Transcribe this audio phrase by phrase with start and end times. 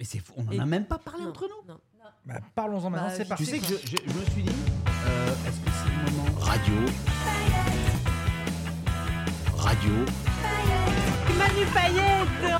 [0.00, 1.72] Mais c'est fou, on en Et- a même pas parlé Non, entre nous.
[1.72, 1.78] non.
[2.24, 3.44] Bah, Parlons-en maintenant, Bah, c'est parti.
[3.44, 4.50] Tu sais que je, je- je me suis dit,
[5.06, 6.74] euh, est-ce que c'est le moment Radio.
[9.58, 9.92] Radio.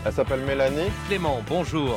[0.05, 0.91] Elle s'appelle Mélanie.
[1.09, 1.97] Clément, bonjour.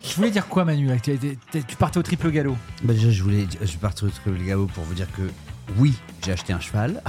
[0.00, 0.86] Je voulais dire quoi, Manu?
[0.88, 2.56] Là tu, partais au triple galop.
[2.82, 5.22] bah, déjà, je voulais, je parti au truc le galop pour vous dire que
[5.78, 5.94] oui,
[6.24, 7.02] j'ai acheté un cheval.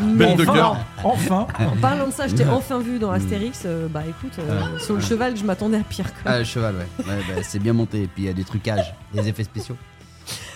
[0.00, 0.76] Belle de enfin, cœur.
[1.02, 1.46] Enfin.
[1.58, 3.62] En parlant de ça, je t'ai enfin vu dans Astérix.
[3.64, 6.06] euh, bah écoute, euh, sur le cheval, je m'attendais à pire.
[6.22, 6.32] Quoi.
[6.32, 7.04] Ah, le cheval, ouais.
[7.06, 8.02] Ouais, bah, c'est bien monté.
[8.02, 9.76] Et puis il y a des trucages, des effets spéciaux.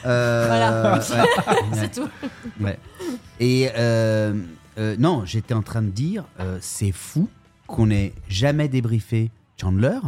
[0.07, 0.95] Euh, Voilà.
[0.99, 1.27] ouais.
[1.75, 2.09] C'est tout.
[2.61, 2.79] Ouais.
[3.41, 4.35] Et euh,
[4.79, 7.29] euh, non, j'étais en train de dire, euh, c'est fou
[7.67, 9.99] qu'on ait jamais débriefé Chandler.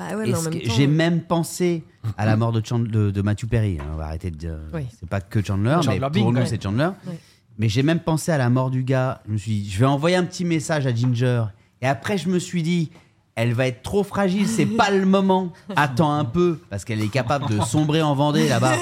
[0.00, 0.74] Bah ouais, Et mais en ce même que- temps.
[0.74, 1.84] J'ai euh, même pensé
[2.16, 3.78] à la mort de, Chandler, de, de Matthew Perry.
[3.80, 4.56] hein, On va arrêter de dire.
[4.72, 4.86] Oui.
[4.98, 6.46] C'est pas que Chandler, Chandler mais Bing, pour nous, ouais.
[6.46, 6.88] c'est Chandler.
[7.06, 7.18] Ouais.
[7.58, 9.20] Mais j'ai même pensé à la mort du gars.
[9.28, 11.44] Je me suis dit, je vais envoyer un petit message à Ginger.
[11.82, 12.90] Et après, je me suis dit,
[13.34, 15.52] elle va être trop fragile, c'est pas le moment.
[15.76, 18.76] Attends un peu, parce qu'elle est capable de sombrer en Vendée là-bas.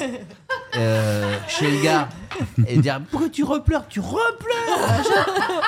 [0.76, 2.08] euh, chez le gars
[2.66, 5.02] et dire pourquoi tu repleures tu repleures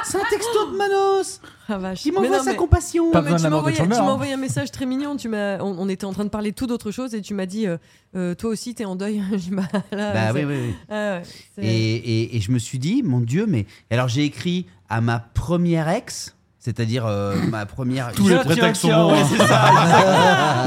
[0.05, 2.01] c'est un texto de Manos ah, vache.
[2.03, 3.91] qui m'envoie sa mais- compassion Pas mais tu m'as envoyé, hein.
[4.01, 5.17] envoyé un message très mignon.
[5.17, 7.47] Tu m'as, on, on était en train de parler tout d'autre chose et tu m'as
[7.47, 7.77] dit, euh,
[8.17, 9.23] euh, toi aussi t'es en deuil.
[9.53, 10.75] Bah, là, bah oui oui, oui.
[10.89, 11.21] Ah
[11.59, 13.67] ouais, Et, et- et je me suis dit, mon Dieu, mais.
[13.91, 18.13] Alors j'ai écrit à ma première ex, c'est-à-dire euh, ma première.
[18.13, 19.11] Tous les prétextes sont bons.
[19.11, 19.13] hein.
[19.15, 19.73] ouais, c'est ça,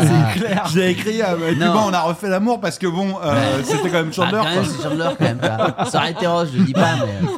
[0.33, 0.63] c'est clair.
[0.73, 1.73] J'ai écrit à et puis Non.
[1.73, 4.41] bon, on a refait l'amour parce que bon, euh, c'était quand même Ah, Chandler.
[4.41, 4.73] quand même, quoi.
[4.75, 5.85] c'est Chandler quand même.
[5.89, 7.29] Ça aurait été Ross, je le dis pas, mais.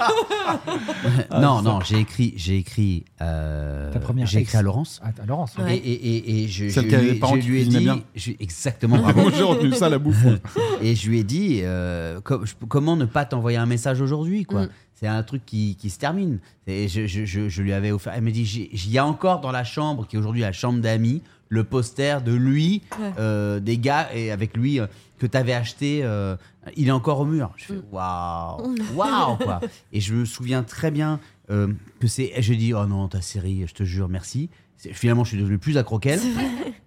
[1.29, 5.01] Ah, non, non, j'ai écrit, j'ai écrit, euh, Ta première j'ai écrit à Laurence.
[5.03, 5.53] Ah, à Laurence.
[5.57, 5.75] Ouais.
[5.75, 7.99] Et, et, et, et je, je qui a lui, je lui ai dit, bien.
[8.15, 10.25] je- exactement, Ah, j'ai retenu ça la bouffe.
[10.81, 14.45] et je lui ai dit euh, com- je- comment ne pas t'envoyer un message aujourd'hui
[14.45, 14.69] quoi Mm.
[14.95, 16.39] C'est un truc qui, qui se termine.
[16.67, 19.41] Et je, je- je- je lui avais offert elle m'a dit il y a encore
[19.41, 23.11] dans la chambre qui est aujourd'hui la chambre d'amis le poster de lui Ouais.
[23.19, 24.87] euh, des gars et avec lui euh,
[25.19, 26.35] que tu avais acheté euh,
[26.75, 27.51] il est encore au mur.
[27.57, 27.83] Je fais Mm.
[27.91, 28.75] waouh.
[28.95, 29.61] Waouh quoi.
[29.93, 33.73] Et je me souviens très bien que c'est je dit oh non ta série je
[33.73, 34.49] te jure merci.
[34.77, 36.19] Finalement je suis devenu plus accro qu'elle.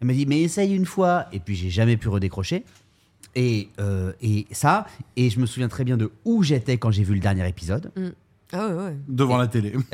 [0.00, 1.26] Elle m'a dit mais essaye une fois.
[1.32, 2.64] Et puis j'ai jamais pu redécrocher
[3.34, 7.04] et, euh, et ça, et je me souviens très bien de où j'étais quand j'ai
[7.04, 7.92] vu le dernier épisode.
[8.52, 8.96] Ah ouais, ouais.
[9.08, 9.74] Devant la télé.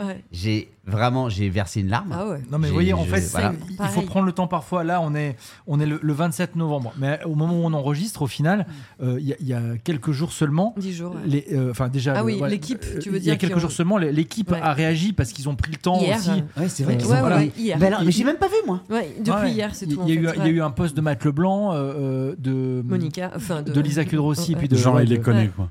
[0.00, 0.24] ouais.
[0.32, 2.10] J'ai vraiment, j'ai versé une larme.
[2.12, 2.40] Ah ouais.
[2.50, 3.52] Non mais vous voyez, en je- fait, voilà.
[3.68, 4.06] il faut Pareil.
[4.06, 4.82] prendre le temps parfois.
[4.82, 5.36] Là, on est,
[5.66, 8.66] on est le, le 27 novembre, mais au moment où on enregistre, au final,
[9.02, 10.74] euh, il y, a- il y a quelques jours seulement.
[10.78, 11.14] 10 jours.
[11.14, 11.20] ouais.
[11.26, 12.14] les- euh, Enfin déjà.
[12.16, 13.60] Ah le- oui, voilà, l'équipe, euh, tu veux Il y a dire, quelques qui ont-
[13.60, 14.60] jours seulement, l'é- l'équipe Ouais.
[14.62, 16.16] a réagi parce qu'ils ont pris le temps Hier.
[16.18, 16.30] aussi.
[16.56, 17.78] Ouais, c'est vrai Euh, qu'ils Ouais, ont ouais, ouais, hier.
[17.78, 18.80] Ben alors, mais j'ai même pas vu moi.
[18.90, 19.50] Ouais, depuis Ouais.
[19.52, 20.08] hier, c'est Il tout.
[20.08, 20.50] y, a eu, fait, il y a ouais.
[20.50, 24.54] eu un post de Matt Leblanc, euh, euh, de Monica, enfin de, de Lisa Kudrowski,
[24.54, 24.58] Ouais.
[24.58, 25.50] puis de Genre, ouais, il les de- connaît Ouais.
[25.54, 25.68] quoi.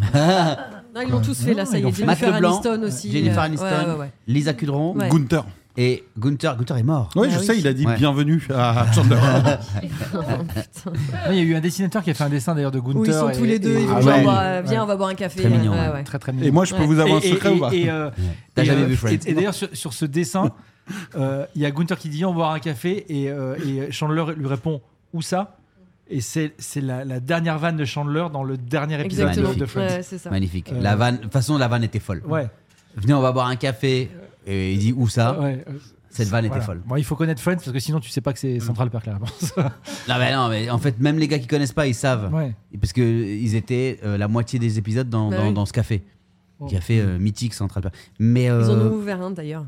[1.02, 1.92] Non, ils l'ont tous fait là, ça y est.
[1.94, 3.10] Jennifer Leblanc, Aniston aussi.
[3.10, 4.10] Jennifer euh, Aniston, ouais, ouais, ouais.
[4.26, 5.08] Lisa Kudron Ouais.
[5.08, 5.44] Gunther.
[5.76, 6.56] et Gunther.
[6.56, 7.10] Gunther est mort.
[7.16, 7.46] Ouais, Ah je oui.
[7.46, 7.96] sais, il a dit Ouais.
[7.96, 9.16] bienvenue à Chandler.
[11.30, 12.96] Il y a eu un dessinateur qui a fait un dessin d'ailleurs de Gunther.
[13.00, 14.24] Où ils sont et- tous les deux, et- ils vont Ah genre, ouais.
[14.28, 14.84] euh, viens, Ouais.
[14.84, 15.40] on va boire un café.
[15.40, 15.92] Très mignon, Ouais, ouais.
[15.94, 16.04] ouais.
[16.04, 16.46] Très très mignon.
[16.46, 16.86] Et moi, je peux Ouais.
[16.86, 18.10] vous avoir un Et- secret et- ou pas et, euh,
[18.54, 19.18] T'as jamais euh, vu Friends.
[19.26, 20.50] Et, d'ailleurs, sur, ce dessin,
[21.16, 24.24] euh, il y a Gunther qui dit on va boire un café euh, et Chandler
[24.36, 24.80] lui répond
[25.12, 25.56] où ça?
[26.12, 29.54] Et c'est c'est la, la dernière vanne de Chandler dans le dernier épisode de, Exactement.
[29.58, 29.86] de Friends.
[29.86, 30.28] Ouais, c'est ça.
[30.30, 30.72] Magnifique.
[30.72, 32.22] Euh, La vanne, de toute façon, la vanne était folle.
[32.26, 32.48] Ouais.
[32.96, 34.10] Venez, on va boire un café.
[34.46, 35.72] Et il dit où ça ouais, euh,
[36.08, 36.80] Cette vanne était folle.
[36.84, 39.06] Bon, il faut connaître Friends parce que sinon tu sais pas que c'est Central Perk
[39.06, 39.54] la réponse.
[39.56, 42.32] Non, mais non, mais en fait, même les gars qui connaissent pas, ils savent.
[42.34, 42.54] ouais.
[42.80, 45.54] Parce que ils étaient euh, la moitié des épisodes dans, Bah dans, oui.
[45.54, 46.02] dans ce café.
[46.58, 46.66] Oh.
[46.66, 47.94] Café euh, mythique Central Perk.
[48.18, 48.44] Mais.
[48.46, 49.66] Ils en ont ouvert un d'ailleurs.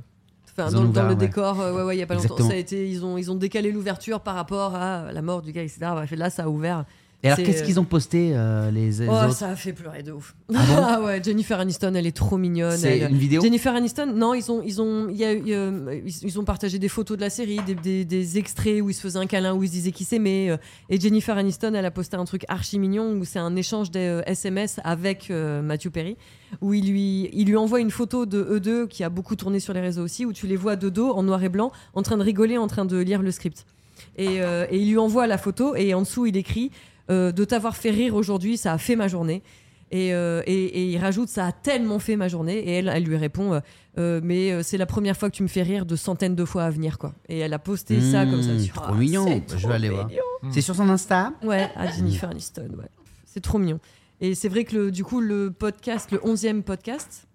[0.57, 1.15] Enfin, dans, le ouais.
[1.15, 3.31] décor, euh, ouais, ouais, il y a pas longtemps, ça a été, ils ont, ils
[3.31, 5.79] ont décalé l'ouverture par rapport à la mort du gars, etc.
[5.93, 6.85] Bref, là, ça a ouvert.
[7.25, 10.03] Et alors, qu'est-ce qu'ils ont posté, euh, les, les Oh, autres ça a fait pleurer
[10.03, 10.35] de ouf.
[10.55, 12.77] Ah, ouais, Jennifer Aniston, elle est trop mignonne.
[12.77, 16.41] C'est elle- une vidéo Jennifer Aniston, non, ils ont, ils ont, y a euh, ils,
[16.41, 19.21] ont partagé des photos de la série, des, des- des extraits où ils se faisaient
[19.21, 20.51] un câlin, où ils se disaient qu'ils s'aimaient.
[20.51, 20.57] euh,
[20.91, 24.01] et Jennifer Aniston, elle a posté un truc archi mignon où c'est un échange des
[24.01, 26.17] euh, SMS avec euh, Matthew Perry,
[26.61, 29.61] où il lui, il lui envoie une photo de eux deux qui a beaucoup tourné
[29.61, 32.03] sur les réseaux aussi, où tu les vois de dos en noir et blanc, en
[32.03, 33.65] train de rigoler, en train de lire le script.
[34.17, 36.71] Et, euh, et il lui envoie la photo et en dessous il écrit
[37.11, 39.43] euh, de t'avoir fait rire aujourd'hui, ça a fait ma journée.
[39.91, 42.57] Et, euh, et, et il rajoute ça a tellement fait ma journée.
[42.59, 43.61] Et elle, elle lui répond
[43.99, 46.65] euh, mais c'est la première fois que tu me fais rire de centaines de fois
[46.65, 47.13] à venir quoi.
[47.29, 48.53] Et elle a posté ça comme ça.
[48.55, 49.27] Mmh, Tu trop vois, mignon.
[49.27, 50.07] c'est Je vais trop aller voir.
[50.07, 50.23] mignon.
[50.51, 52.71] C'est sur son Insta Ouais, à Jennifer Aniston.
[52.79, 52.89] Ouais.
[53.27, 53.81] C'est trop mignon.
[54.23, 57.27] Et c'est vrai que le, du coup, le podcast, le 11e podcast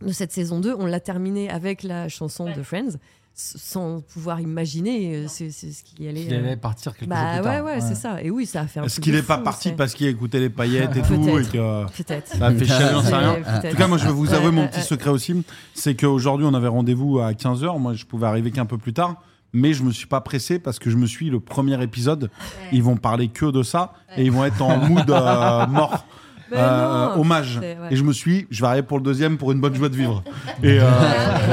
[0.00, 2.96] de cette saison 2, on l'a terminé avec la chanson de Friends,
[3.34, 6.24] sans pouvoir imaginer euh, c'est c'est ce qui allait.
[6.24, 8.22] Il euh, allait partir quelques jours Bah plus ouais, ouais, c'est ça.
[8.22, 9.94] Et oui, ça a fait un Est-ce qu'il de est pas fou, parti c'est- parce
[9.94, 11.48] qu'il écoutait les paillettes et tout Peut-être.
[11.48, 12.28] et que Peut-être.
[12.36, 13.32] ça a fait j'en sais rien.
[13.34, 13.64] Ouais, peut-être.
[13.66, 14.84] En tout cas, moi, je vais vous Ouais, avouer mon ouais, petit ouais.
[14.84, 15.42] secret aussi.
[15.74, 17.78] C'est qu'aujourd'hui, on avait rendez-vous à 15h.
[17.78, 19.16] Moi, je pouvais arriver qu'un peu plus tard.
[19.52, 22.30] Mais je me suis pas pressé parce que je me suis le premier épisode.
[22.72, 26.04] Ils vont parler que de ça et ils vont être en mood euh, mort.
[26.52, 27.58] Euh, non, hommage.
[27.60, 27.76] ouais.
[27.90, 29.96] Et je me suis, je vais arriver pour le deuxième pour une bonne joie de
[29.96, 30.22] vivre.
[30.62, 30.84] Et, euh,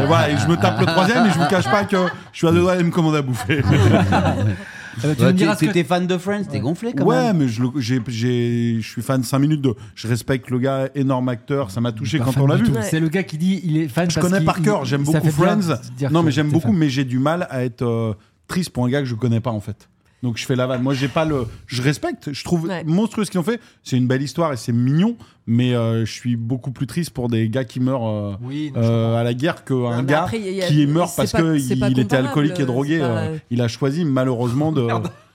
[0.04, 1.98] et voilà, et je me tape le troisième et je vous cache pas que
[2.34, 3.62] je suis à deux doigts de me commander à bouffer.
[5.06, 7.26] Euh, tu Ouais, me Tu diras que- étais fan de Friends, t'es gonflé quand ouais,
[7.28, 7.38] même.
[7.38, 9.76] mais je, le- j'ai, j'ai- je suis fan 5 minutes de.
[9.94, 12.66] Je respecte le gars, énorme acteur, ça m'a touché quand on l'a vu.
[12.82, 14.10] C'est le gars qui dit il est fan.
[14.10, 15.58] Je parce connais qu'il- par cœur, j'aime beaucoup Friends.
[16.00, 16.78] de Non, mais j'aime t'es beaucoup, fan.
[16.78, 18.14] mais j'ai du mal à être euh,
[18.48, 19.88] triste pour un gars que je connais pas en fait.
[20.24, 20.82] Donc je fais la vanne.
[20.82, 21.46] Moi, j'ai pas le.
[21.68, 22.34] Je respecte.
[22.34, 22.84] Je trouve Ouais.
[22.84, 23.60] monstrueux ce qu'ils ont fait.
[23.84, 25.16] C'est une belle histoire et c'est mignon.
[25.46, 29.16] Mais euh, je suis beaucoup plus triste pour des gars qui meurent euh, Oui, euh,
[29.16, 32.60] à la guerre qu'un gars après, il y a- qui meurt parce qu'il était alcoolique
[32.60, 33.00] et drogué.
[33.00, 34.88] pas- euh, il a choisi malheureusement de.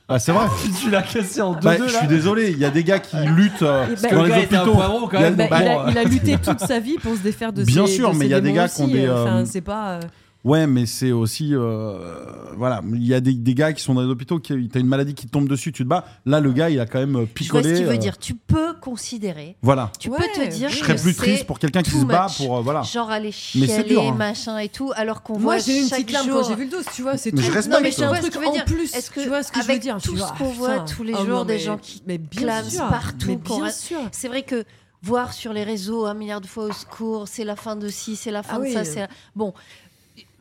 [0.09, 0.47] Ah, c'est vrai.
[0.83, 2.51] Tu l'as cassé en deux Bah, deux je suis désolé.
[2.51, 4.57] Il y a des gars qui luttent euh, Et bah, dans Le les gars était
[4.57, 4.75] un hôpitaux.
[4.75, 5.37] poivron quand Il a- même.
[5.37, 7.63] Bah, donc il, bon, a, il a lutté toute sa vie pour se défaire de
[7.65, 9.45] Bien ses, sûr, de mais il y a des gars qui ont des, euh, Enfin,
[9.47, 9.93] c'est pas.
[9.93, 10.01] euh,
[10.45, 11.51] Ouais, mais c'est aussi.
[11.55, 12.25] euh,
[12.57, 14.87] voilà, il y a des, des gars qui sont dans les hôpitaux, qui t'as une
[14.89, 16.05] maladie qui te tombe dessus, tu te bats.
[16.27, 17.63] Là, le gars, il a quand même euh, Je vois picolé.
[17.71, 18.19] ce qu'il veut euh, dire.
[18.19, 19.57] Tu peux considérer.
[19.63, 19.93] Voilà.
[20.01, 22.01] Tu Ouais, peux te dire Je que serais plus c'est triste pour quelqu'un qui too
[22.01, 22.39] se bat much.
[22.39, 22.57] pour.
[22.59, 22.83] euh, voilà.
[22.83, 24.15] Genre aller Mais c'est chialer, dur, hein.
[24.17, 26.41] machin et tout, alors qu'on Moi, voit j'ai eu une chaque petite larme jour...
[26.43, 27.17] quand j'ai vu le dos, tu vois.
[27.17, 27.47] C'est Mais tout.
[27.47, 27.75] je respecte.
[27.77, 28.95] Non, mais c'est un Tu vois ce truc que je veux en dire plus.
[28.97, 30.51] Est-ce que tu vois ce que je veux avec dire tout tu vois, ce qu'on
[30.51, 33.99] voit tous les oh jours, des gens qui mais bien clament sûr, partout, bien sûr.
[34.11, 34.65] C'est vrai que
[35.03, 38.17] voir sur les réseaux un milliard de fois au secours, c'est la fin de ci,
[38.17, 39.55] c'est la fin Ah de oui, ça, la- bon.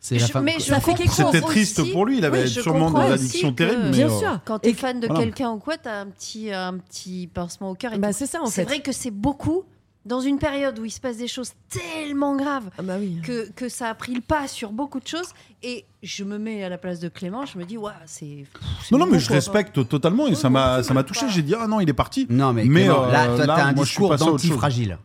[0.04, 2.42] C'est la mais je Ça fait quelque comprends C'était triste aussi- pour lui, il avait
[2.42, 3.82] Oui, je sûrement comprends des aussi addictions terribles.
[3.84, 4.40] mais, Bien euh, sûr.
[4.44, 5.22] Quand t'es fan de voilà.
[5.22, 7.96] quelqu'un ou quoi, t'as un petit, un petit pincement au cœur.
[7.98, 9.62] Bah, c'est ça en C'est vrai que c'est beaucoup
[10.04, 13.20] dans une période où il se passe des choses tellement graves Ah bah oui.
[13.22, 15.28] que, que ça a pris le pas sur beaucoup de choses.
[15.62, 18.44] Et je me mets à la place de Clément, je me dis, waouh, c'est.
[18.82, 19.36] c'est Non, non, mais je quoi.
[19.36, 21.26] respecte totalement et ça m'a ça m'a touché.
[21.28, 22.26] J'ai dit, ah non, il est parti.
[22.28, 24.98] Non, mais, Mais, Clément, euh, là, toi, là, t'as un moi, je suis discours d'anti-fragile.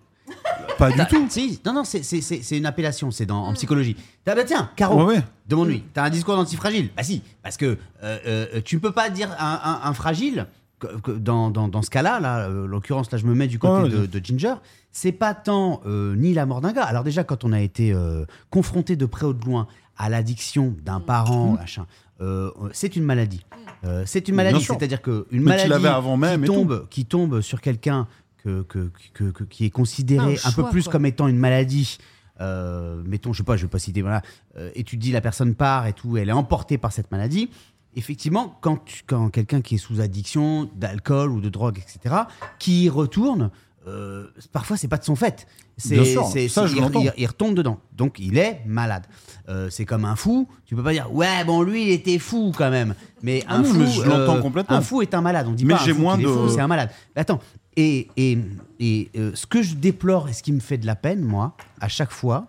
[0.77, 1.25] Pas du tout.
[1.29, 3.95] Si, non, non, c'est- c'est c'est- c'est une appellation, c'est dans- en psychologie.
[4.25, 5.23] Ah bah tiens, Caro, Ouais, ouais.
[5.47, 9.09] demande-lui, t'as un discours d'antifragile Bah si, parce que euh, euh, tu ne peux pas
[9.09, 10.47] dire un, un- un fragile,
[10.79, 13.47] que- que dans, dans- dans ce cas-là, là, euh, en l'occurrence, là je me mets
[13.47, 14.55] du côté Ouais, de, de Ginger,
[14.91, 16.83] c'est pas tant euh, ni la mort d'un gars.
[16.83, 20.75] Alors déjà, quand on a été euh, confronté de près ou de loin à l'addiction
[20.85, 21.87] d'un parent, machin,
[22.21, 23.43] euh, c'est une maladie.
[23.85, 24.75] Euh, c'est une Bien maladie, sûr.
[24.77, 26.53] c'est-à-dire qu'une Mais tu maladie l'avais avant même qui, et tout.
[26.53, 28.07] tombe, qui tombe sur quelqu'un
[28.43, 30.93] que, que- que- que- qui est considéré Un un peu plus quoi.
[30.93, 31.97] comme étant une maladie,
[32.39, 34.21] euh, mettons, je sais pas, je vais pas citer, voilà,
[34.57, 37.11] euh, et tu te dis la personne part et tout, elle est emportée par cette
[37.11, 37.49] maladie.
[37.95, 42.15] Effectivement, quand, tu- quand quelqu'un qui est sous addiction d'alcool ou de drogue, etc.,
[42.59, 43.49] qui y retourne,
[43.87, 45.47] euh, parfois c'est pas de son fait.
[45.77, 47.01] C'est, Bien sûr, c'est- ça, je il, l'entends.
[47.01, 47.79] il- il retombe dedans.
[47.95, 49.05] Donc il est malade.
[49.49, 50.47] Euh, c'est comme un fou.
[50.65, 52.93] Tu peux pas dire ouais bon lui il était fou quand même.
[53.23, 54.75] Mais Ah un non, fou, mais je l'entends euh, complètement.
[54.75, 55.47] Un fou est un malade.
[55.47, 56.89] On dit Mais pas un j'ai fou moins de- c'est un malade.
[57.15, 57.39] Attends.
[57.77, 58.37] Et, et,
[58.79, 61.55] et euh, ce que je déplore et ce qui me fait de la peine, moi,
[61.79, 62.47] à chaque fois,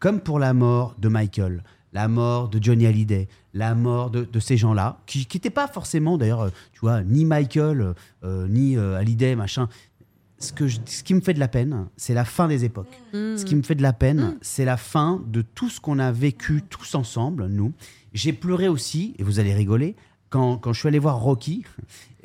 [0.00, 4.40] comme pour la mort de Michael, la mort de Johnny Hallyday, la mort de, de
[4.40, 7.94] ces gens-là, qui n'étaient pas forcément, d'ailleurs, euh, tu vois, ni Michael,
[8.24, 9.68] euh, ni euh, Hallyday, machin.
[10.40, 13.00] Ce, que je- ce qui me fait de la peine, c'est la fin des époques.
[13.38, 16.10] Ce qui me fait de la peine, c'est la fin de tout ce qu'on a
[16.10, 17.72] vécu tous ensemble, nous.
[18.12, 19.94] J'ai pleuré aussi, et vous allez rigoler,
[20.34, 21.62] quand, quand je suis allé voir Rocky,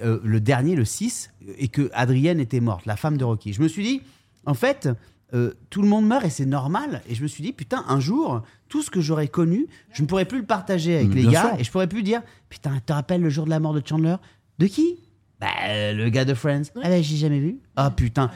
[0.01, 3.53] euh, le dernier, le 6, et que Adrienne était morte, la femme de Rocky.
[3.53, 4.01] Je me suis dit,
[4.47, 4.89] en fait,
[5.35, 7.03] euh, tout le monde meurt et c'est normal.
[7.07, 10.07] Et je me suis dit, putain, un jour, tout ce que j'aurais connu, je ne
[10.07, 11.59] pourrais plus le partager avec les gars, sûr.
[11.59, 13.83] et je pourrais plus dire, putain, tu te rappelles le jour de la mort de
[13.85, 14.15] Chandler?
[14.57, 14.97] De qui?
[15.39, 16.63] Bah, le gars de Friends.
[16.77, 17.59] Ah bah, j'ai jamais vu.
[17.75, 18.31] Ah putain.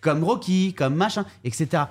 [0.00, 1.82] Comme Rocky, comme machin, etc.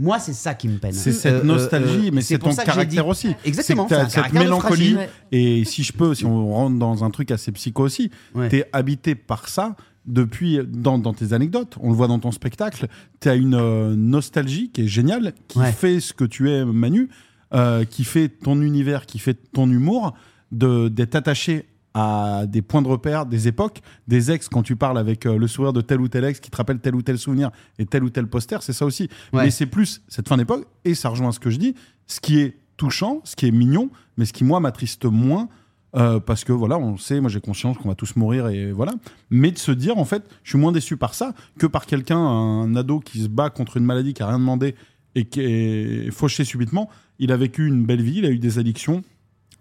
[0.00, 0.92] Moi, c'est ça qui me peine.
[0.92, 3.10] C'est Euh, cette euh, nostalgie, euh, mais c'est pour ton ça que j'ai caractère dit-
[3.10, 3.28] aussi.
[3.44, 3.86] Exactement.
[3.88, 4.92] C'est que un cette mélancolie.
[4.94, 5.08] fragile.
[5.32, 8.48] Et si je peux, si on rentre dans un truc assez psycho aussi, Ouais.
[8.48, 9.76] t'es habité par ça
[10.06, 12.86] depuis, dans, dans tes anecdotes, on le voit dans ton spectacle,
[13.20, 15.70] t'as une euh, nostalgie qui est géniale, qui Ouais.
[15.72, 17.10] fait ce que tu es, Manu,
[17.52, 20.14] euh, qui fait ton univers, qui fait ton humour,
[20.52, 24.98] de- d'être attaché à des points de repère, des époques, des ex, quand tu parles
[24.98, 27.18] avec euh, le sourire de tel ou tel ex qui te rappelle tel ou tel
[27.18, 29.08] souvenir et tel ou tel poster, c'est ça aussi.
[29.32, 29.44] Ouais.
[29.44, 31.74] Mais c'est plus cette fin d'époque, et ça rejoint ce que je dis,
[32.06, 35.48] ce qui est touchant, ce qui est mignon, mais ce qui, moi, m'attriste moins,
[35.96, 38.92] euh, parce que voilà, on sait, moi j'ai conscience qu'on va tous mourir et voilà.
[39.30, 42.18] Mais de se dire, en fait, je suis moins déçu par ça que par quelqu'un,
[42.18, 44.76] un ado qui se bat contre une maladie qui a rien demandé
[45.14, 46.88] et qui est fauché subitement.
[47.18, 49.02] Il a vécu une belle vie, il a eu des addictions.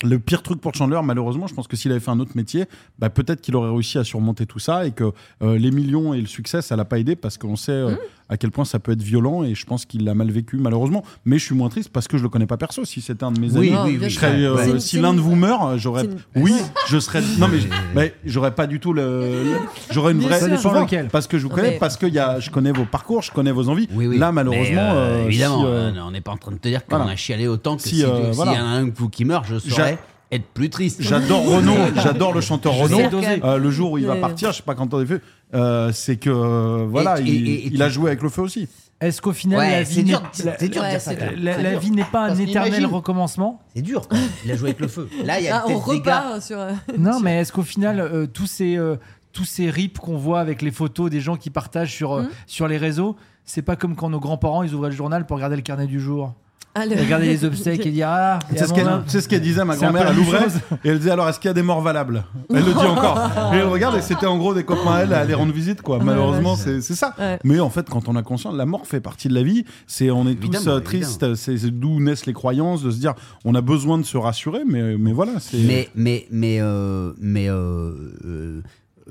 [0.03, 2.65] Le pire truc pour Chandler, malheureusement, je pense que s'il avait fait un autre métier,
[2.99, 5.11] bah, peut-être qu'il aurait réussi à surmonter tout ça et que
[5.43, 7.95] euh, les millions et le succès, ça l'a pas aidé parce qu'on sait euh,
[8.29, 11.03] à quel point ça peut être violent et je pense qu'il l'a mal vécu, malheureusement.
[11.25, 12.85] Mais je suis moins triste parce que je le connais pas perso.
[12.85, 14.09] Si c'était un de mes Oui, amis, oui, oui.
[14.09, 16.07] je serais, euh, si l'un de vous meurt, j'aurais.
[16.35, 16.53] Oui,
[16.87, 17.21] je serais.
[17.37, 17.59] Non, mais,
[17.95, 19.01] mais j'aurais pas du tout le.
[19.43, 19.57] le-
[19.91, 20.33] J'aurais une vraie.
[20.37, 20.41] sûr.
[20.41, 21.07] Ça dépend Souvent, lequel.
[21.09, 23.31] Parce que je vous connais, mais- parce que y a, je connais vos parcours, je
[23.31, 23.89] connais vos envies.
[23.93, 24.17] Oui, oui.
[24.17, 24.63] Là, malheureusement.
[24.75, 27.11] Mais, euh, euh, évidemment, si, on n'est pas en train de te dire qu'on voilà.
[27.11, 28.53] a chialé autant que Si, euh, voilà.
[28.53, 29.88] y en a un de vous qui meurt, je saurais
[30.31, 31.01] être plus triste.
[31.01, 33.41] J'adore Renault, j'adore le chanteur doser.
[33.43, 35.21] Euh, le jour où il va partir, je sais pas quand on est fait,
[35.53, 38.41] euh, c'est que voilà, Et- il, et- et- et il a joué avec le feu
[38.43, 38.67] aussi.
[39.01, 44.07] Est-ce qu'au final, Ouais, la vie n'est- Ouais, pas un éternel recommencement C'est dur.
[44.09, 44.27] quand même.
[44.45, 45.07] Il a joué avec le feu.
[45.23, 46.19] Là, il y a Ah, on peut-être des gars.
[46.21, 46.59] repart sur.
[46.59, 48.97] euh, Non, mais est-ce qu'au final, euh, tous ces euh,
[49.31, 52.29] tous ces rips qu'on voit avec les photos des gens qui partagent sur Mhm.
[52.47, 55.55] sur les réseaux, c'est pas comme quand nos grands-parents ils ouvraient le journal pour regarder
[55.55, 56.33] le carnet du jour,
[56.81, 58.39] Ah, le- regarder les obsèques et dire ah.
[58.55, 60.47] C'est ce qu'elle c'est ce qu'elle disait, ma grand-mère, elle ouvrait
[60.83, 63.29] et elle disait alors est-ce qu'il y a des morts valables Elle le dit encore.
[63.53, 65.81] Et elle regarde et c'était en gros des copains à elle à aller rendre visite
[65.81, 65.99] quoi.
[66.03, 67.13] Malheureusement, c'est c'est ça.
[67.19, 67.39] Ouais.
[67.43, 69.65] Mais en fait, quand on a conscience, la mort fait partie de la vie.
[69.87, 71.35] C'est on est tous Évidemment, euh, tristes.
[71.35, 73.13] C'est c'est d'où naissent les croyances, de se dire
[73.45, 75.33] on a besoin de se rassurer, mais mais voilà.
[75.39, 77.91] c'est Mais, mais, mais, euh, mais euh,
[78.25, 78.61] euh,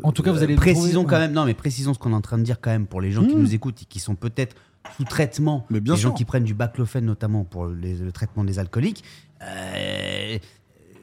[0.03, 1.33] En tout cas, vous allez le précisons trouver- quand même.
[1.33, 3.25] Non, mais précisons ce qu'on est en train de dire quand même pour les gens
[3.25, 3.41] qui Mmh.
[3.41, 4.55] nous écoutent et qui sont peut-être
[4.97, 5.67] sous traitement.
[5.71, 9.05] Mais bien les gens qui prennent du baclofen notamment pour les- le traitement des alcooliques.
[9.43, 10.39] euh,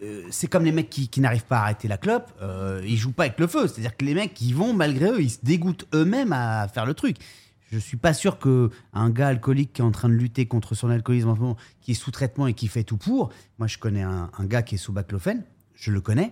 [0.04, 2.98] euh, c'est comme les mecs qui, qui n'arrivent pas à arrêter la clope, euh, ils
[2.98, 3.68] jouent pas avec le feu.
[3.68, 6.94] C'est-à-dire que les mecs, ils vont malgré eux, ils se dégoûtent eux-mêmes à faire le
[6.94, 7.18] truc.
[7.72, 10.76] Je suis pas sûr que un gars alcoolique qui est en train de lutter contre
[10.76, 13.32] son alcoolisme en ce moment, qui est sous traitement et qui fait tout pour.
[13.58, 16.32] Moi, je connais un, un gars qui est sous baclofen, je le connais,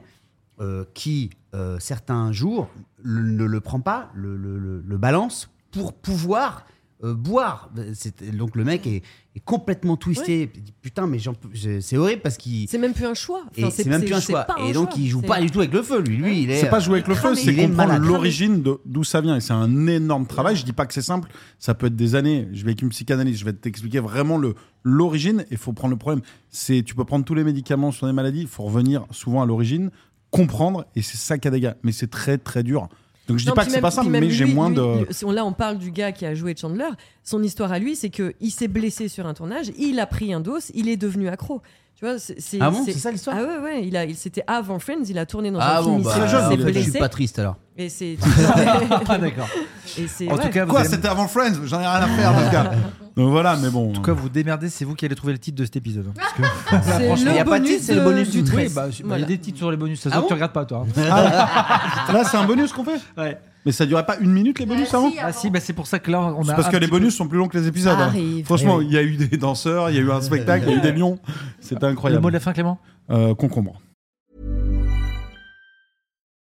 [0.60, 2.70] euh, qui euh, certains jours
[3.02, 6.66] le- ne le prend pas, le balance pour pouvoir
[7.04, 7.70] euh, boire.
[7.94, 9.02] C'est- Donc le mec est,
[9.36, 10.50] est complètement twisté.
[10.82, 13.44] Putain, mais j'en peux- je- c'est horrible parce qu'il C'est même plus un choix.
[13.58, 14.46] Enfin, c'est même plus un choix.
[14.58, 15.00] un Et donc choix.
[15.00, 16.02] il joue C'est- pas du tout avec le feu.
[16.02, 16.60] Lui, lui, il est.
[16.62, 17.36] C'est pas jouer avec le feu, cramé.
[17.36, 19.36] c'est comprendre l'origine de- d'où ça vient.
[19.36, 20.56] Et c'est un énorme travail.
[20.56, 21.30] Je dis pas que c'est simple.
[21.60, 22.48] Ça peut être des années.
[22.54, 23.40] Je vais avec une psychanalyste.
[23.40, 25.42] Je vais t'expliquer vraiment le l'origine.
[25.50, 26.24] Et il faut prendre le problème.
[26.50, 28.42] C'est tu peux prendre tous les médicaments sur des maladies.
[28.42, 29.92] Il faut revenir souvent à l'origine,
[30.30, 30.86] comprendre.
[30.96, 31.76] Et c'est ça qui a des gars.
[31.84, 32.88] Mais c'est très très dur.
[33.28, 35.32] Donc je dis Non, pas que c'est pas même mais j'ai moins lui, de.
[35.32, 36.90] Là, on parle du gars qui a joué Chandler.
[37.24, 40.34] Son histoire à lui, c'est que il s'est blessé sur un tournage, il a pris
[40.34, 41.62] un dos, il est devenu accro.
[42.04, 43.88] Tu vois, c'est Ah bon, c'est ça l'histoire Ah ouais, ouais.
[43.88, 46.04] Il a, il c'était avant Friends, il a tourné dans Ah un film, bon, il
[46.04, 46.90] bah, il en s'est fait, je blessé.
[46.92, 47.56] suis pas triste alors.
[47.78, 48.18] Et c'est.
[49.08, 49.48] Ah d'accord.
[49.98, 50.30] et c'est.
[50.30, 50.44] En ouais.
[50.44, 51.62] tout cas, vous Quoi allez- C'était avant Friends.
[51.64, 52.72] J'en ai rien à faire, mon gars.
[53.16, 53.92] Donc voilà, mais bon.
[53.92, 56.08] En tout cas, vous démerdez, c'est vous qui allez trouver le titre de cet épisode.
[56.10, 58.30] hein, parce que- c'est franchement, le y a pas de bonus titre, c'est le bonus
[58.32, 58.74] du du- Oui, 13.
[58.74, 59.24] bah, il y Voilà.
[59.24, 60.02] a des titres sur les bonus.
[60.02, 60.86] Ça se Ah voit que tu bon regardes pas, toi.
[60.98, 62.14] hein.
[62.14, 63.00] Là, c'est un bonus qu'on fait.
[63.18, 63.38] Ouais.
[63.66, 66.00] Mais ça durait pas une minute les bonus avant Ah si, bah, c'est pour ça
[66.00, 66.54] que là, on a.
[66.54, 67.98] Parce un que les petit bonus sont plus longs que les épisodes.
[67.98, 68.08] hein.
[68.08, 68.46] Arrive.
[68.46, 70.72] Franchement, Eh il y a eu des danseurs, il y a eu un spectacle, il
[70.72, 71.18] y a eu des lions.
[71.62, 72.22] C'était Le incroyable.
[72.22, 72.80] mot de la fin, Clément
[73.10, 73.80] Euh, concombre.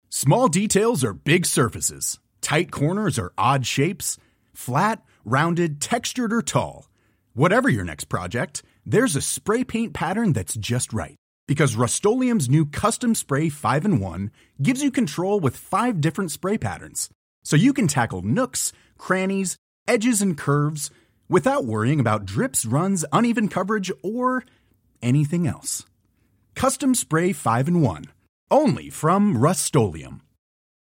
[0.08, 2.18] Small details are big surfaces.
[2.40, 4.16] Tight corners are odd shapes.
[4.54, 6.88] Flat, rounded, textured, or tall.
[7.34, 11.16] Whatever your next project, there's a spray paint pattern that's just right.
[11.50, 14.30] Because Rust new Custom Spray 5 in 1
[14.62, 17.10] gives you control with five different spray patterns.
[17.42, 19.56] So you can tackle nooks, crannies,
[19.88, 20.92] edges, and curves
[21.28, 24.44] without worrying about drips, runs, uneven coverage, or
[25.02, 25.84] anything else.
[26.54, 28.04] Custom Spray 5 in 1.
[28.52, 29.64] Only from Rust